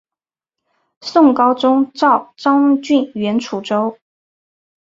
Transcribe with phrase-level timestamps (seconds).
[1.01, 3.99] 宋高宗诏张俊援楚州。